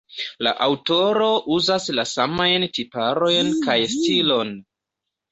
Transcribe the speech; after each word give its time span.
La 0.45 0.51
aŭtoro 0.67 1.25
uzas 1.55 1.85
la 1.97 2.05
samajn 2.11 2.65
tiparojn 2.77 3.51
kaj 3.67 3.77
stilon. 3.97 4.51